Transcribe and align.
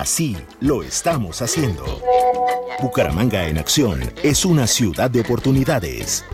así 0.00 0.36
lo 0.60 0.82
estamos 0.82 1.42
haciendo. 1.42 1.84
Bucaramanga 2.80 3.46
en 3.48 3.58
acción 3.58 4.00
es 4.22 4.44
una 4.44 4.66
ciudad 4.66 5.10
de 5.10 5.20
oportunidades. 5.20 6.24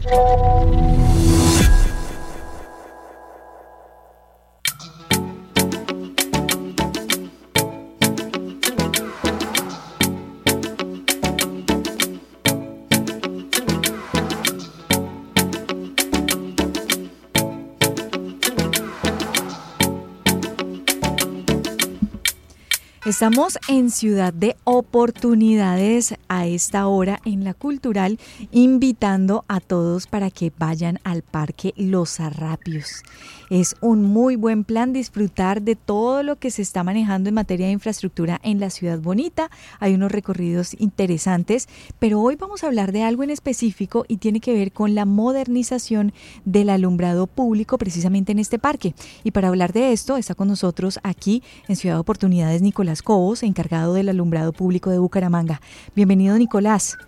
Estamos 23.04 23.58
en 23.66 23.90
Ciudad 23.90 24.32
de 24.32 24.54
Oportunidades 24.62 26.14
a 26.28 26.46
esta 26.46 26.86
hora 26.86 27.20
en 27.24 27.42
la 27.42 27.52
cultural, 27.52 28.20
invitando 28.52 29.44
a 29.48 29.58
todos 29.58 30.06
para 30.06 30.30
que 30.30 30.52
vayan 30.56 31.00
al 31.02 31.22
Parque 31.22 31.74
Los 31.76 32.20
Arrapios. 32.20 33.02
Es 33.50 33.74
un 33.80 34.04
muy 34.04 34.36
buen 34.36 34.62
plan 34.62 34.92
disfrutar 34.92 35.62
de 35.62 35.74
todo 35.74 36.22
lo 36.22 36.36
que 36.36 36.52
se 36.52 36.62
está 36.62 36.84
manejando 36.84 37.28
en 37.28 37.34
materia 37.34 37.66
de 37.66 37.72
infraestructura 37.72 38.40
en 38.44 38.60
la 38.60 38.70
ciudad 38.70 39.00
bonita. 39.00 39.50
Hay 39.80 39.94
unos 39.94 40.12
recorridos 40.12 40.74
interesantes, 40.78 41.68
pero 41.98 42.20
hoy 42.20 42.36
vamos 42.36 42.62
a 42.62 42.68
hablar 42.68 42.92
de 42.92 43.02
algo 43.02 43.24
en 43.24 43.30
específico 43.30 44.04
y 44.06 44.18
tiene 44.18 44.38
que 44.38 44.54
ver 44.54 44.70
con 44.70 44.94
la 44.94 45.06
modernización 45.06 46.12
del 46.44 46.70
alumbrado 46.70 47.26
público 47.26 47.78
precisamente 47.78 48.30
en 48.30 48.38
este 48.38 48.60
parque. 48.60 48.94
Y 49.24 49.32
para 49.32 49.48
hablar 49.48 49.72
de 49.72 49.92
esto 49.92 50.16
está 50.16 50.36
con 50.36 50.46
nosotros 50.46 51.00
aquí 51.02 51.42
en 51.66 51.74
Ciudad 51.74 51.96
de 51.96 52.00
Oportunidades 52.00 52.62
Nicolás 52.62 52.91
Cobos, 53.00 53.42
encargado 53.42 53.94
del 53.94 54.10
alumbrado 54.10 54.52
público 54.52 54.90
de 54.90 54.98
Bucaramanga. 54.98 55.62
Bienvenido 55.94 56.36
Nicolás. 56.36 56.98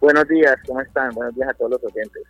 Buenos 0.00 0.26
días, 0.26 0.56
¿cómo 0.66 0.80
están? 0.80 1.14
Buenos 1.14 1.34
días 1.36 1.50
a 1.50 1.54
todos 1.54 1.72
los 1.72 1.84
oyentes. 1.84 2.22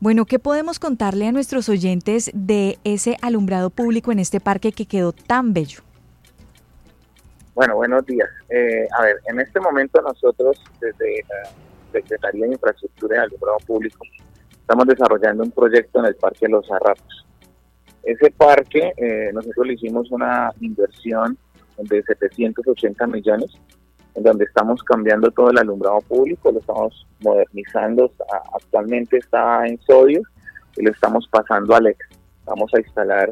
Bueno, 0.00 0.26
¿qué 0.26 0.38
podemos 0.38 0.78
contarle 0.78 1.26
a 1.26 1.32
nuestros 1.32 1.68
oyentes 1.68 2.30
de 2.34 2.78
ese 2.84 3.16
alumbrado 3.22 3.70
público 3.70 4.12
en 4.12 4.18
este 4.18 4.40
parque 4.40 4.72
que 4.72 4.86
quedó 4.86 5.12
tan 5.12 5.52
bello? 5.52 5.80
Bueno, 7.54 7.76
buenos 7.76 8.04
días. 8.04 8.28
Eh, 8.50 8.86
a 8.98 9.02
ver, 9.02 9.16
en 9.28 9.40
este 9.40 9.58
momento 9.60 10.00
nosotros 10.02 10.62
desde 10.80 11.24
la 11.28 11.50
Secretaría 11.92 12.46
de 12.46 12.52
Infraestructura 12.52 13.16
y 13.16 13.18
Alumbrado 13.20 13.58
Público 13.66 14.04
estamos 14.50 14.86
desarrollando 14.86 15.44
un 15.44 15.50
proyecto 15.50 16.00
en 16.00 16.06
el 16.06 16.16
Parque 16.16 16.48
Los 16.48 16.70
Arrapos. 16.70 17.26
Ese 18.02 18.30
parque, 18.32 18.92
eh, 18.96 19.30
nosotros 19.32 19.66
le 19.66 19.72
hicimos 19.72 20.10
una 20.10 20.52
inversión 20.60 21.38
de 21.78 22.02
780 22.02 23.06
millones 23.06 23.56
en 24.16 24.22
donde 24.22 24.44
estamos 24.44 24.82
cambiando 24.82 25.30
todo 25.30 25.50
el 25.50 25.58
alumbrado 25.58 26.00
público, 26.00 26.50
lo 26.50 26.58
estamos 26.58 27.06
modernizando, 27.20 28.10
actualmente 28.54 29.18
está 29.18 29.66
en 29.66 29.78
sodio 29.82 30.22
y 30.76 30.82
lo 30.82 30.90
estamos 30.90 31.28
pasando 31.28 31.74
a 31.74 31.80
LED. 31.80 31.96
Vamos 32.46 32.72
a 32.74 32.80
instalar 32.80 33.30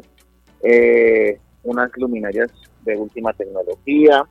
eh, 0.61 1.39
unas 1.63 1.89
luminarias 1.97 2.51
de 2.83 2.95
última 2.95 3.33
tecnología, 3.33 4.25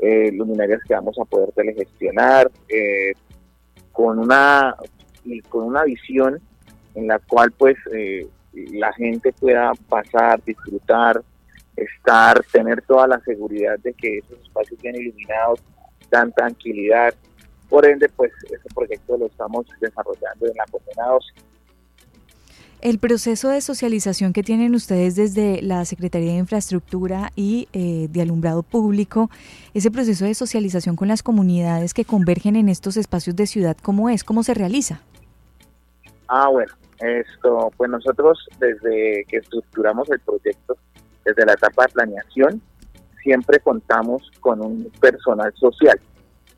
eh, 0.00 0.32
luminarias 0.32 0.80
que 0.88 0.94
vamos 0.94 1.16
a 1.20 1.24
poder 1.24 1.52
telegestionar, 1.52 2.50
eh, 2.68 3.12
con 3.92 4.18
una 4.18 4.74
con 5.48 5.66
una 5.66 5.84
visión 5.84 6.40
en 6.96 7.06
la 7.06 7.20
cual 7.20 7.52
pues 7.52 7.76
la 8.52 8.92
gente 8.94 9.32
pueda 9.32 9.72
pasar, 9.88 10.42
disfrutar, 10.42 11.22
estar, 11.76 12.44
tener 12.52 12.82
toda 12.82 13.06
la 13.06 13.20
seguridad 13.20 13.78
de 13.80 13.92
que 13.94 14.18
esos 14.18 14.38
espacios 14.42 14.80
bien 14.80 14.96
iluminados 14.96 15.60
dan 16.10 16.32
tranquilidad. 16.32 17.14
Por 17.68 17.86
ende, 17.86 18.08
pues 18.10 18.32
ese 18.44 18.68
proyecto 18.74 19.16
lo 19.16 19.26
estamos 19.26 19.66
desarrollando 19.80 20.46
en 20.46 20.52
la 20.54 20.64
Comuna 20.70 21.18
El 22.82 22.98
proceso 22.98 23.48
de 23.48 23.62
socialización 23.62 24.34
que 24.34 24.42
tienen 24.42 24.74
ustedes 24.74 25.16
desde 25.16 25.62
la 25.62 25.84
Secretaría 25.86 26.32
de 26.32 26.38
Infraestructura 26.38 27.32
y 27.34 27.68
eh, 27.72 28.08
de 28.10 28.20
Alumbrado 28.20 28.62
Público, 28.62 29.30
ese 29.72 29.90
proceso 29.90 30.26
de 30.26 30.34
socialización 30.34 30.96
con 30.96 31.08
las 31.08 31.22
comunidades 31.22 31.94
que 31.94 32.04
convergen 32.04 32.56
en 32.56 32.68
estos 32.68 32.98
espacios 32.98 33.36
de 33.36 33.46
ciudad, 33.46 33.76
¿cómo 33.82 34.10
es? 34.10 34.22
¿Cómo 34.22 34.42
se 34.42 34.52
realiza? 34.52 35.00
Ah, 36.28 36.48
bueno, 36.48 36.72
esto, 37.02 37.72
pues 37.76 37.90
nosotros 37.90 38.38
desde 38.58 39.24
que 39.28 39.38
estructuramos 39.38 40.08
el 40.10 40.20
proyecto, 40.20 40.76
desde 41.24 41.46
la 41.46 41.52
etapa 41.52 41.86
de 41.86 41.92
planeación, 41.92 42.62
siempre 43.22 43.60
contamos 43.60 44.30
con 44.40 44.60
un 44.60 44.90
personal 45.00 45.52
social. 45.54 45.98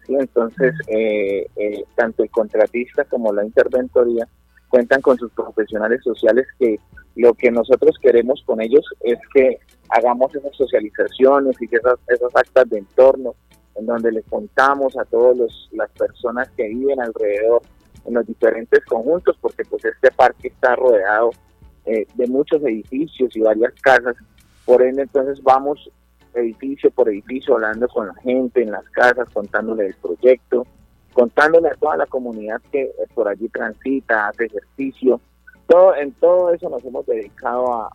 ¿sí? 0.07 0.15
Entonces, 0.19 0.75
eh, 0.89 1.47
eh, 1.57 1.85
tanto 1.95 2.23
el 2.23 2.31
contratista 2.31 3.05
como 3.05 3.33
la 3.33 3.45
interventoría 3.45 4.27
cuentan 4.69 5.01
con 5.03 5.17
sus 5.19 5.31
profesionales 5.33 6.01
sociales 6.03 6.47
que 6.59 6.79
lo 7.17 7.35
que 7.35 7.51
nosotros 7.51 7.97
queremos 8.01 8.43
con 8.45 8.61
ellos 8.61 8.85
es 9.01 9.19
que 9.33 9.59
hagamos 9.89 10.35
esas 10.35 10.57
socializaciones 10.57 11.57
y 11.61 11.67
esas, 11.73 11.99
esas 12.09 12.35
actas 12.35 12.69
de 12.71 12.79
entorno 12.79 13.35
en 13.77 13.87
donde 13.87 14.13
les 14.13 14.25
contamos 14.27 14.97
a 14.97 15.05
todas 15.05 15.39
las 15.73 15.91
personas 15.93 16.49
que 16.57 16.69
viven 16.69 17.01
alrededor 17.01 17.63
en 18.05 18.15
los 18.15 18.27
diferentes 18.27 18.85
conjuntos, 18.85 19.37
porque 19.41 19.65
pues 19.65 19.85
este 19.85 20.11
parque 20.11 20.49
está 20.49 20.77
rodeado 20.77 21.31
eh, 21.87 22.07
de 22.15 22.27
muchos 22.27 22.63
edificios 22.63 23.35
y 23.37 23.41
varias 23.41 23.73
casas, 23.81 24.17
por 24.65 24.83
ende 24.83 25.03
entonces 25.03 25.43
vamos 25.43 25.91
edificio 26.35 26.91
por 26.91 27.09
edificio, 27.09 27.55
hablando 27.55 27.89
con 27.89 28.09
la 28.09 28.15
gente 28.15 28.63
en 28.63 28.71
las 28.71 28.85
casas, 28.91 29.29
contándole 29.33 29.87
el 29.87 29.95
proyecto, 29.95 30.67
contándole 31.13 31.69
a 31.69 31.75
toda 31.75 31.97
la 31.97 32.07
comunidad 32.07 32.61
que 32.73 32.83
eh, 32.83 32.93
por 33.15 33.29
allí 33.29 33.49
transita, 33.49 34.29
hace 34.29 34.47
ejercicio. 34.47 35.21
Todo, 35.67 35.95
en 35.97 36.13
todo 36.13 36.53
eso 36.53 36.69
nos 36.69 36.85
hemos 36.85 37.07
dedicado 37.07 37.73
a, 37.73 37.91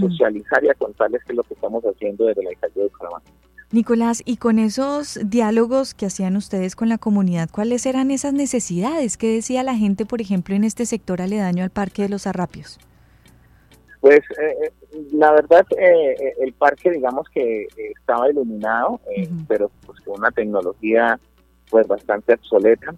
socializar 0.00 0.64
y 0.64 0.70
a 0.70 0.74
contarles 0.74 1.22
qué 1.24 1.32
es 1.32 1.36
lo 1.36 1.44
que 1.44 1.54
estamos 1.54 1.84
haciendo 1.84 2.24
desde 2.26 2.42
la 2.42 2.50
alcaldía 2.50 2.82
de 2.82 2.88
Bucaramanga. 2.88 3.30
Nicolás, 3.70 4.22
y 4.26 4.36
con 4.36 4.58
esos 4.58 5.18
diálogos 5.24 5.94
que 5.94 6.06
hacían 6.06 6.36
ustedes 6.36 6.76
con 6.76 6.88
la 6.88 6.98
comunidad, 6.98 7.48
¿cuáles 7.50 7.86
eran 7.86 8.10
esas 8.10 8.34
necesidades? 8.34 9.16
¿Qué 9.16 9.32
decía 9.32 9.62
la 9.62 9.76
gente, 9.76 10.04
por 10.04 10.20
ejemplo, 10.20 10.54
en 10.54 10.64
este 10.64 10.84
sector 10.84 11.22
aledaño 11.22 11.62
al 11.62 11.70
Parque 11.70 12.02
de 12.02 12.08
los 12.08 12.26
Arrapios? 12.26 12.78
Pues 14.02 14.18
eh, 14.36 14.56
eh, 14.64 14.72
la 15.12 15.30
verdad, 15.30 15.64
eh, 15.78 16.34
el 16.40 16.52
parque 16.54 16.90
digamos 16.90 17.28
que 17.28 17.68
estaba 17.76 18.28
iluminado, 18.28 19.00
pero 19.46 19.70
pues 19.86 20.00
con 20.00 20.18
una 20.18 20.32
tecnología 20.32 21.20
pues 21.70 21.86
bastante 21.86 22.34
obsoleta. 22.34 22.92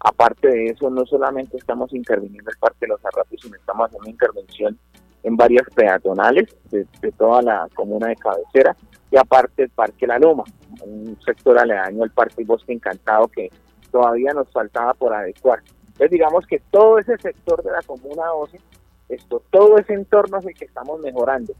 Aparte 0.00 0.48
de 0.48 0.66
eso, 0.68 0.88
no 0.88 1.04
solamente 1.04 1.58
estamos 1.58 1.92
interviniendo 1.92 2.50
el 2.50 2.56
Parque 2.56 2.78
de 2.80 2.88
los 2.88 3.04
Arrapios, 3.04 3.42
sino 3.42 3.56
estamos 3.56 3.86
haciendo 3.86 4.08
intervención 4.08 4.78
en 5.24 5.36
varias 5.36 5.66
peatonales 5.74 6.56
de, 6.70 6.86
toda 7.18 7.42
la 7.42 7.68
comuna 7.74 8.08
de 8.08 8.16
cabecera 8.16 8.74
y 9.10 9.16
aparte 9.18 9.64
el 9.64 9.70
Parque 9.70 10.06
La 10.06 10.18
Loma, 10.18 10.44
un 10.82 11.18
sector 11.22 11.58
aledaño 11.58 12.02
al 12.02 12.10
Parque 12.10 12.44
Bosque 12.44 12.72
Encantado 12.72 13.28
que 13.28 13.50
todavía 13.90 14.32
nos 14.32 14.50
faltaba 14.52 14.94
por 14.94 15.12
adecuar. 15.12 15.62
Entonces 15.86 16.10
digamos 16.10 16.46
que 16.46 16.60
todo 16.70 16.98
ese 16.98 17.18
sector 17.18 17.62
de 17.62 17.72
la 17.72 17.82
comuna 17.82 18.24
12 18.26 18.58
esto, 19.08 19.42
todo 19.50 19.78
ese 19.78 19.94
entorno 19.94 20.38
es 20.38 20.46
el 20.46 20.54
que 20.54 20.64
estamos 20.64 21.00
mejorando. 21.00 21.52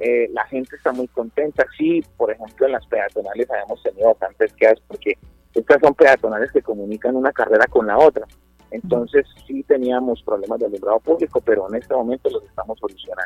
eh, 0.00 0.28
la 0.32 0.44
gente 0.46 0.76
está 0.76 0.92
muy 0.92 1.08
contenta. 1.08 1.66
Sí, 1.76 2.02
por 2.16 2.30
ejemplo, 2.30 2.66
en 2.66 2.72
las 2.72 2.86
peatonales 2.86 3.50
habíamos 3.50 3.82
tenido 3.82 4.08
bastantes 4.08 4.52
quedas 4.54 4.80
porque 4.88 5.18
estas 5.54 5.78
son 5.82 5.94
peatonales 5.94 6.50
que 6.52 6.62
comunican 6.62 7.16
una 7.16 7.32
carrera 7.32 7.66
con 7.66 7.86
la 7.86 7.98
otra. 7.98 8.26
Entonces 8.70 9.26
sí 9.46 9.62
teníamos 9.64 10.22
problemas 10.22 10.58
de 10.60 10.66
alumbrado 10.66 11.00
público, 11.00 11.40
pero 11.40 11.68
en 11.68 11.74
este 11.74 11.94
momento 11.94 12.30
los 12.30 12.44
estamos 12.44 12.78
solucionando. 12.78 13.19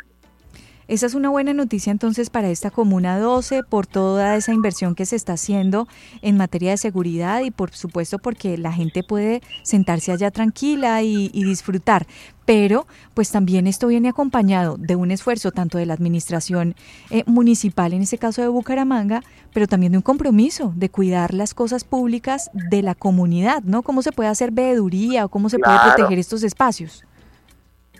Esa 0.86 1.06
es 1.06 1.14
una 1.14 1.30
buena 1.30 1.54
noticia 1.54 1.90
entonces 1.90 2.28
para 2.28 2.50
esta 2.50 2.70
Comuna 2.70 3.18
12 3.18 3.62
por 3.62 3.86
toda 3.86 4.36
esa 4.36 4.52
inversión 4.52 4.94
que 4.94 5.06
se 5.06 5.16
está 5.16 5.32
haciendo 5.32 5.88
en 6.20 6.36
materia 6.36 6.72
de 6.72 6.76
seguridad 6.76 7.40
y 7.40 7.50
por 7.50 7.70
supuesto 7.72 8.18
porque 8.18 8.58
la 8.58 8.70
gente 8.70 9.02
puede 9.02 9.40
sentarse 9.62 10.12
allá 10.12 10.30
tranquila 10.30 11.02
y, 11.02 11.28
disfrutar. 11.44 12.06
Pero 12.44 12.86
pues 13.14 13.30
también 13.30 13.66
esto 13.66 13.86
viene 13.86 14.10
acompañado 14.10 14.76
de 14.78 14.96
un 14.96 15.10
esfuerzo 15.10 15.52
tanto 15.52 15.78
de 15.78 15.86
la 15.86 15.94
administración 15.94 16.74
eh, 17.10 17.22
municipal, 17.26 17.94
en 17.94 18.02
este 18.02 18.18
caso 18.18 18.42
de 18.42 18.48
Bucaramanga, 18.48 19.22
pero 19.54 19.66
también 19.66 19.92
de 19.92 19.98
un 19.98 20.02
compromiso 20.02 20.74
de 20.76 20.90
cuidar 20.90 21.32
las 21.32 21.54
cosas 21.54 21.84
públicas 21.84 22.50
de 22.52 22.82
la 22.82 22.94
comunidad, 22.94 23.62
¿no? 23.62 23.82
¿Cómo 23.82 24.02
se 24.02 24.12
puede 24.12 24.28
hacer 24.28 24.50
veeduría 24.50 25.24
o 25.24 25.28
cómo 25.30 25.48
se 25.48 25.58
puede 25.58 25.78
proteger 25.78 26.18
estos 26.18 26.42
espacios? 26.42 27.04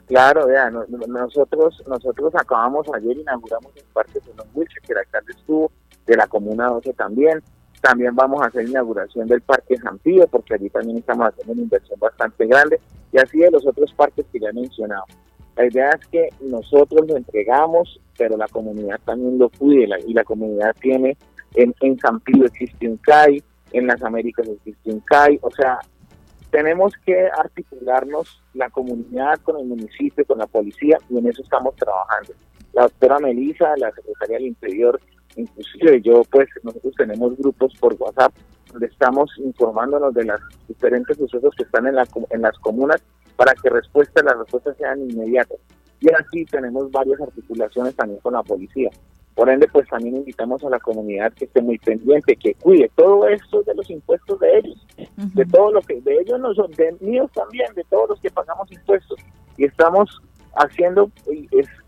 Claro, 0.06 0.46
vea, 0.46 0.70
nosotros 0.70 1.82
nosotros 1.86 2.34
acabamos 2.34 2.86
ayer, 2.94 3.16
inauguramos 3.16 3.72
el 3.76 3.84
Parque 3.92 4.20
Solón 4.20 4.48
Wilche, 4.54 4.80
que 4.86 4.92
el 4.92 4.98
alcalde 4.98 5.32
estuvo, 5.32 5.70
de 6.06 6.16
la 6.16 6.26
Comuna 6.26 6.68
12 6.68 6.92
también. 6.92 7.42
También 7.80 8.14
vamos 8.14 8.42
a 8.42 8.46
hacer 8.46 8.68
inauguración 8.68 9.26
del 9.28 9.42
Parque 9.42 9.76
San 9.76 9.98
Pío, 9.98 10.26
porque 10.28 10.54
allí 10.54 10.68
también 10.70 10.98
estamos 10.98 11.28
haciendo 11.28 11.52
una 11.52 11.62
inversión 11.62 11.98
bastante 11.98 12.46
grande, 12.46 12.80
y 13.12 13.18
así 13.18 13.38
de 13.38 13.50
los 13.50 13.66
otros 13.66 13.92
parques 13.94 14.26
que 14.32 14.40
ya 14.40 14.48
he 14.50 14.52
mencionado. 14.52 15.04
La 15.56 15.66
idea 15.66 15.90
es 15.90 16.06
que 16.08 16.28
nosotros 16.40 17.06
lo 17.06 17.16
entregamos, 17.16 18.00
pero 18.18 18.36
la 18.36 18.48
comunidad 18.48 19.00
también 19.04 19.38
lo 19.38 19.48
cuide, 19.50 19.88
y 20.06 20.12
la 20.12 20.24
comunidad 20.24 20.74
tiene, 20.80 21.16
en, 21.54 21.74
en 21.80 21.98
San 21.98 22.20
Pío 22.20 22.44
existe 22.44 22.88
un 22.88 22.96
CAI, 22.98 23.42
en 23.72 23.86
las 23.86 24.02
Américas 24.02 24.48
existe 24.48 24.90
un 24.90 25.00
CAI, 25.00 25.38
o 25.42 25.50
sea, 25.50 25.78
tenemos 26.54 26.92
que 27.04 27.28
articularnos 27.36 28.40
la 28.52 28.70
comunidad 28.70 29.40
con 29.40 29.58
el 29.58 29.66
municipio, 29.66 30.24
con 30.24 30.38
la 30.38 30.46
policía, 30.46 30.96
y 31.10 31.18
en 31.18 31.26
eso 31.26 31.42
estamos 31.42 31.74
trabajando. 31.74 32.32
La 32.74 32.82
doctora 32.82 33.18
Melisa, 33.18 33.76
la 33.76 33.90
secretaria 33.90 34.36
del 34.36 34.46
Interior, 34.46 35.00
inclusive 35.34 36.00
yo, 36.02 36.22
pues 36.30 36.48
nosotros 36.62 36.94
tenemos 36.96 37.36
grupos 37.38 37.74
por 37.80 37.96
WhatsApp 37.98 38.32
donde 38.70 38.86
estamos 38.86 39.32
informándonos 39.38 40.14
de 40.14 40.26
los 40.26 40.40
diferentes 40.68 41.16
sucesos 41.16 41.52
que 41.56 41.64
están 41.64 41.88
en, 41.88 41.96
la, 41.96 42.06
en 42.30 42.42
las 42.42 42.56
comunas 42.60 43.02
para 43.34 43.52
que 43.54 43.70
respuestas, 43.70 44.24
las 44.24 44.38
respuestas 44.38 44.76
sean 44.76 45.10
inmediatas. 45.10 45.58
Y 45.98 46.08
así 46.12 46.44
tenemos 46.44 46.88
varias 46.92 47.20
articulaciones 47.20 47.96
también 47.96 48.20
con 48.20 48.34
la 48.34 48.44
policía. 48.44 48.90
Por 49.34 49.50
ende, 49.50 49.66
pues 49.66 49.88
también 49.88 50.16
invitamos 50.16 50.62
a 50.64 50.70
la 50.70 50.78
comunidad 50.78 51.32
que 51.32 51.46
esté 51.46 51.60
muy 51.60 51.78
pendiente, 51.78 52.36
que 52.36 52.54
cuide 52.54 52.90
todo 52.94 53.26
esto 53.26 53.62
de 53.62 53.74
los 53.74 53.90
impuestos 53.90 54.38
de 54.38 54.58
ellos, 54.58 54.86
de 55.16 55.44
todo 55.46 55.72
lo 55.72 55.82
que 55.82 56.00
de 56.00 56.14
ellos 56.20 56.38
no 56.38 56.54
son, 56.54 56.70
de 56.72 56.96
míos 57.00 57.30
también, 57.34 57.74
de 57.74 57.82
todos 57.84 58.10
los 58.10 58.20
que 58.20 58.30
pagamos 58.30 58.70
impuestos. 58.70 59.18
Y 59.56 59.64
estamos 59.64 60.22
haciendo, 60.54 61.10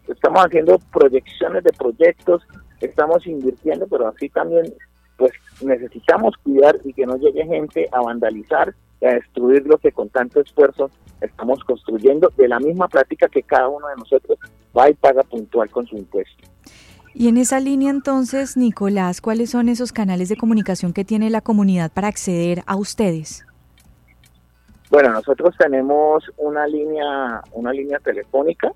estamos 0.08 0.44
haciendo 0.44 0.78
proyecciones 0.92 1.62
de 1.62 1.72
proyectos, 1.72 2.42
estamos 2.80 3.24
invirtiendo, 3.26 3.86
pero 3.86 4.08
así 4.08 4.28
también, 4.28 4.74
pues 5.16 5.32
necesitamos 5.62 6.34
cuidar 6.42 6.76
y 6.84 6.92
que 6.92 7.06
no 7.06 7.16
llegue 7.16 7.46
gente 7.46 7.88
a 7.92 8.00
vandalizar 8.00 8.74
y 9.00 9.06
a 9.06 9.14
destruir 9.14 9.66
lo 9.66 9.78
que 9.78 9.92
con 9.92 10.08
tanto 10.08 10.40
esfuerzo 10.40 10.90
estamos 11.20 11.62
construyendo 11.64 12.32
de 12.36 12.48
la 12.48 12.58
misma 12.58 12.88
práctica 12.88 13.28
que 13.28 13.42
cada 13.42 13.68
uno 13.68 13.86
de 13.88 13.96
nosotros 13.96 14.38
va 14.76 14.90
y 14.90 14.94
paga 14.94 15.22
puntual 15.22 15.70
con 15.70 15.86
su 15.86 15.96
impuesto. 15.96 16.44
Y 17.18 17.28
en 17.28 17.38
esa 17.38 17.60
línea 17.60 17.90
entonces, 17.90 18.58
Nicolás, 18.58 19.22
¿cuáles 19.22 19.48
son 19.48 19.70
esos 19.70 19.90
canales 19.90 20.28
de 20.28 20.36
comunicación 20.36 20.92
que 20.92 21.02
tiene 21.02 21.30
la 21.30 21.40
comunidad 21.40 21.90
para 21.90 22.08
acceder 22.08 22.62
a 22.66 22.76
ustedes? 22.76 23.46
Bueno, 24.90 25.14
nosotros 25.14 25.54
tenemos 25.58 26.30
una 26.36 26.66
línea, 26.66 27.40
una 27.52 27.72
línea 27.72 27.98
telefónica, 28.00 28.70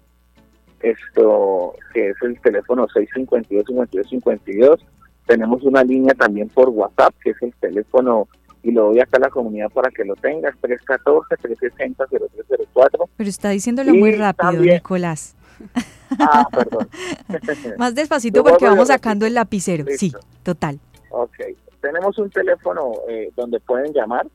esto 0.80 1.74
que 1.92 2.08
es 2.08 2.16
el 2.22 2.40
teléfono 2.40 2.88
652-5252. 2.88 4.78
Tenemos 5.26 5.62
una 5.62 5.84
línea 5.84 6.14
también 6.14 6.48
por 6.48 6.70
WhatsApp, 6.70 7.12
que 7.22 7.32
es 7.32 7.42
el 7.42 7.52
teléfono, 7.60 8.26
y 8.62 8.70
lo 8.70 8.86
doy 8.86 9.00
acá 9.00 9.18
a 9.18 9.20
la 9.20 9.28
comunidad 9.28 9.68
para 9.68 9.90
que 9.90 10.02
lo 10.02 10.16
tengas, 10.16 10.54
314-360-0304. 10.62 13.06
Pero 13.18 13.28
está 13.28 13.50
diciéndolo 13.50 13.92
muy 13.92 14.12
rápido, 14.12 14.62
Nicolás. 14.62 15.36
Ah, 16.18 16.44
perdón. 16.50 16.88
Más 17.78 17.94
despacito 17.94 18.42
porque 18.42 18.64
vamos 18.64 18.88
sacando 18.88 19.26
el 19.26 19.34
lapicero. 19.34 19.84
Sí, 19.96 20.12
total. 20.42 20.80
Ok. 21.10 21.36
Tenemos 21.80 22.18
un 22.18 22.28
teléfono 22.30 22.94
eh, 23.08 23.30
donde 23.36 23.60
pueden 23.60 23.92
llamar, 23.92 24.26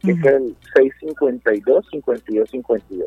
que 0.00 0.12
es 0.12 0.24
el 0.24 0.56
652-5252. 1.02 3.06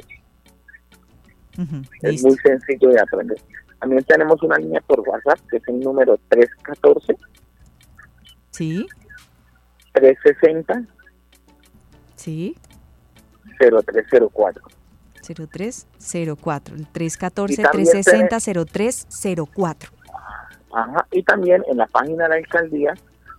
es 2.02 2.24
muy 2.24 2.36
sencillo 2.38 2.90
de 2.90 3.00
aprender. 3.00 3.38
También 3.80 4.04
tenemos 4.04 4.44
una 4.44 4.58
línea 4.58 4.82
por 4.82 5.00
WhatsApp, 5.02 5.40
que 5.50 5.58
es 5.58 5.68
el 5.68 5.80
número 5.80 6.20
314. 6.30 7.16
Sí. 8.52 8.88
360. 9.94 10.84
Sí. 12.16 12.56
0304. 13.60 14.64
0304, 15.34 16.76
el 16.76 16.88
314-360-0304. 16.94 19.90
Ajá, 20.74 21.08
y 21.12 21.24
también 21.24 21.64
en 21.68 21.78
la 21.78 21.88
página 21.88 22.24
de 22.24 22.30
la 22.30 22.36
alcaldía 22.36 22.94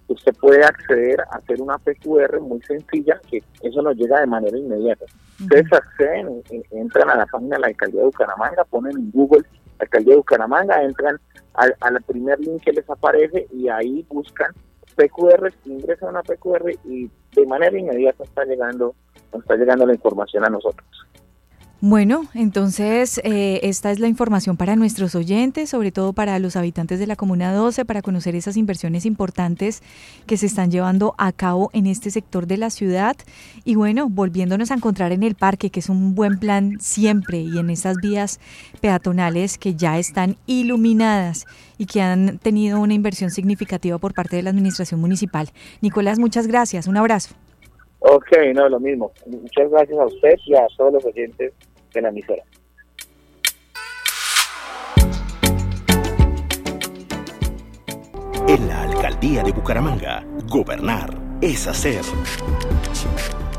usted 0.09 0.35
puede 0.41 0.65
acceder 0.65 1.21
a 1.21 1.37
hacer 1.37 1.61
una 1.61 1.79
PQR 1.79 2.41
muy 2.41 2.61
sencilla, 2.63 3.21
que 3.31 3.43
eso 3.63 3.83
nos 3.83 3.97
llega 3.97 4.21
de 4.21 4.27
manera 4.27 4.57
inmediata. 4.57 5.05
Ustedes 5.41 5.73
acceden, 5.73 6.43
entran 6.71 7.11
a 7.11 7.17
la 7.17 7.27
página 7.27 7.57
de 7.57 7.61
la 7.61 7.67
alcaldía 7.69 8.01
de 8.01 8.07
Bucaramanga, 8.07 8.65
ponen 8.65 8.97
en 8.97 9.11
Google 9.13 9.45
alcaldía 9.79 10.15
de 10.15 10.19
Bucaramanga, 10.19 10.83
entran 10.83 11.21
al, 11.55 11.77
al 11.81 12.03
primer 12.03 12.41
link 12.41 12.63
que 12.63 12.73
les 12.73 12.89
aparece 12.89 13.47
y 13.53 13.69
ahí 13.69 14.05
buscan 14.09 14.53
PQR, 14.97 15.53
ingresan 15.67 16.09
a 16.09 16.11
una 16.11 16.23
PQR 16.23 16.73
y 16.85 17.11
de 17.35 17.47
manera 17.47 17.79
inmediata 17.79 18.25
está 18.25 18.45
llegando, 18.45 18.95
está 19.33 19.57
llegando 19.57 19.87
la 19.87 19.95
información 19.95 20.45
a 20.45 20.51
nosotros. 20.51 20.87
Bueno, 21.81 22.25
entonces 22.35 23.21
eh, 23.23 23.61
esta 23.63 23.93
es 23.93 24.01
la 24.01 24.09
información 24.09 24.57
para 24.57 24.75
nuestros 24.75 25.15
oyentes, 25.15 25.71
sobre 25.71 25.93
todo 25.93 26.13
para 26.13 26.37
los 26.41 26.57
habitantes 26.57 26.99
de 26.99 27.07
la 27.07 27.15
Comuna 27.15 27.55
12, 27.55 27.85
para 27.85 28.03
conocer 28.03 28.35
esas 28.35 28.57
inversiones 28.57 29.07
importantes 29.07 29.85
que 30.27 30.37
se 30.37 30.47
están 30.47 30.73
llevando 30.73 31.15
a 31.19 31.31
cabo 31.31 31.71
en 31.73 31.87
este 31.87 32.11
sector 32.11 32.49
de 32.49 32.57
la 32.57 32.71
ciudad. 32.71 33.15
Y 33.65 33.77
bueno, 33.77 34.09
volviéndonos 34.11 34.73
a 34.73 34.75
encontrar 34.75 35.13
en 35.13 35.23
el 35.23 35.37
parque, 35.37 35.71
que 35.71 35.79
es 35.79 35.89
un 35.89 36.17
buen 36.17 36.41
plan 36.41 36.81
siempre, 36.81 37.39
y 37.39 37.59
en 37.59 37.71
esas 37.71 37.99
vías 37.99 38.41
peatonales 38.81 39.57
que 39.57 39.77
ya 39.77 40.01
están 40.01 40.35
iluminadas 40.49 41.47
y 41.79 41.87
que 41.87 42.03
han 42.03 42.39
tenido 42.39 42.81
una 42.81 42.95
inversión 42.95 43.31
significativa 43.31 43.99
por 43.99 44.15
parte 44.15 44.35
de 44.35 44.43
la 44.43 44.51
Administración 44.51 45.01
Municipal. 45.01 45.51
Nicolás, 45.81 46.19
muchas 46.19 46.49
gracias. 46.49 46.89
Un 46.89 46.97
abrazo. 46.97 47.37
Ok, 48.01 48.31
no, 48.55 48.69
lo 48.69 48.81
mismo. 48.81 49.13
Muchas 49.27 49.71
gracias 49.71 49.99
a 49.99 50.07
usted 50.07 50.35
y 50.45 50.55
a 50.55 50.67
todos 50.77 50.93
los 50.93 51.05
oyentes 51.05 51.53
de 51.93 52.03
la 52.03 52.09
emisora. 52.09 52.43
En 58.49 58.67
la 58.67 58.83
alcaldía 58.83 59.43
de 59.43 59.53
Bucaramanga, 59.53 60.25
gobernar 60.47 61.19
es 61.43 61.67
hacer. 61.67 62.01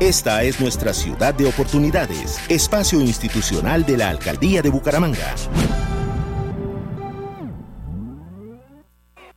Esta 0.00 0.42
es 0.42 0.60
nuestra 0.60 0.92
ciudad 0.94 1.34
de 1.34 1.46
oportunidades, 1.46 2.40
espacio 2.48 3.00
institucional 3.00 3.84
de 3.84 3.98
la 3.98 4.08
alcaldía 4.08 4.62
de 4.62 4.70
Bucaramanga. 4.70 5.36